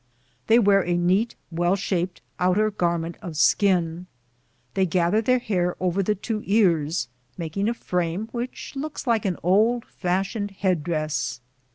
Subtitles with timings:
[0.47, 4.07] They wear a neat well shaped outer garment of skin.
[4.73, 9.37] They gather their hair over the two ears, making a frame which looks like an
[9.43, 11.39] old fashioned headdress.'